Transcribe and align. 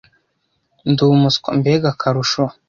ndi 0.91 1.01
umuswa 1.15 1.49
mbega 1.59 1.87
akarusho 1.93 2.43